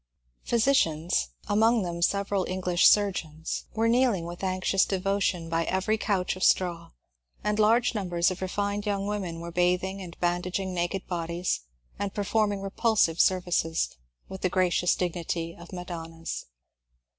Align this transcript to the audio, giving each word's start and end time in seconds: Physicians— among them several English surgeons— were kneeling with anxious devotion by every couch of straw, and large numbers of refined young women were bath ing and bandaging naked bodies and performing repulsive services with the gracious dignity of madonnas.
Physicians— 0.41 1.29
among 1.47 1.83
them 1.83 2.01
several 2.01 2.43
English 2.49 2.87
surgeons— 2.87 3.65
were 3.75 3.87
kneeling 3.87 4.25
with 4.25 4.43
anxious 4.43 4.83
devotion 4.83 5.47
by 5.47 5.63
every 5.65 5.95
couch 5.95 6.35
of 6.35 6.43
straw, 6.43 6.89
and 7.43 7.59
large 7.59 7.93
numbers 7.93 8.31
of 8.31 8.41
refined 8.41 8.87
young 8.87 9.05
women 9.05 9.39
were 9.39 9.51
bath 9.51 9.83
ing 9.83 10.01
and 10.01 10.19
bandaging 10.19 10.73
naked 10.73 11.05
bodies 11.05 11.61
and 11.99 12.15
performing 12.15 12.61
repulsive 12.63 13.19
services 13.19 13.95
with 14.27 14.41
the 14.41 14.49
gracious 14.49 14.95
dignity 14.95 15.55
of 15.55 15.71
madonnas. 15.71 16.47